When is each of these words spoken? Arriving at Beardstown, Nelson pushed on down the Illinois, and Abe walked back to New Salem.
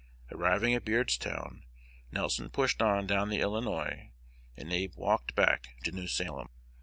Arriving 0.31 0.73
at 0.73 0.83
Beardstown, 0.83 1.61
Nelson 2.11 2.49
pushed 2.49 2.81
on 2.81 3.05
down 3.05 3.29
the 3.29 3.39
Illinois, 3.39 4.09
and 4.57 4.73
Abe 4.73 4.95
walked 4.95 5.35
back 5.35 5.75
to 5.83 5.91
New 5.91 6.07
Salem. 6.07 6.47